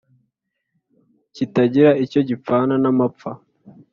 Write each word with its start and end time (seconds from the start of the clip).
Kitagira 1.35 1.89
icyo 2.03 2.21
gipfana 2.29 2.73
n'amapfa 2.83 3.31